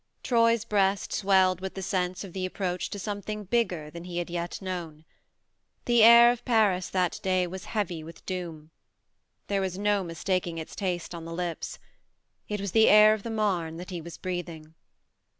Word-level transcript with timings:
Troy's 0.23 0.65
breast 0.65 1.13
swelled 1.13 1.61
with 1.61 1.75
the 1.75 1.83
sense 1.83 2.23
of 2.23 2.33
the 2.33 2.43
approach 2.43 2.89
to 2.89 2.97
something 2.97 3.43
bigger 3.43 3.91
than 3.91 4.05
he 4.05 4.17
had 4.17 4.31
yet 4.31 4.59
known. 4.59 5.05
The 5.85 6.01
air 6.03 6.31
of 6.31 6.43
Paris, 6.43 6.89
that 6.89 7.19
day, 7.21 7.45
was 7.45 7.65
heavy 7.65 8.03
with 8.03 8.25
doom. 8.25 8.71
There 9.45 9.61
was 9.61 9.77
no 9.77 10.03
mistaking 10.03 10.57
its 10.57 10.75
taste 10.75 11.13
on 11.13 11.23
the 11.25 11.33
lips. 11.35 11.77
It 12.49 12.59
was 12.59 12.71
the 12.71 12.89
air 12.89 13.13
of 13.13 13.21
the 13.21 13.29
Marne 13.29 13.77
that 13.77 13.91
he 13.91 14.01
was 14.01 14.17
breathing. 14.17 14.73